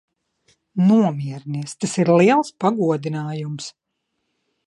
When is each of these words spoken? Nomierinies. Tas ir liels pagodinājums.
Nomierinies. 0.85 1.75
Tas 1.83 1.93
ir 2.03 2.09
liels 2.21 2.51
pagodinājums. 2.65 3.71